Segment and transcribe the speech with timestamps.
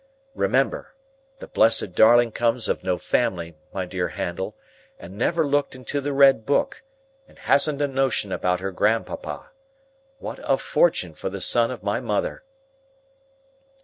[0.33, 0.95] Remember!
[1.37, 4.55] The blessed darling comes of no family, my dear Handel,
[4.97, 6.81] and never looked into the red book,
[7.27, 9.51] and hasn't a notion about her grandpapa.
[10.17, 12.43] What a fortune for the son of my mother!"